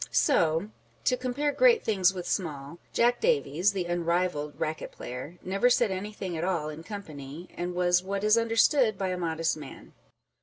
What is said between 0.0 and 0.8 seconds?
So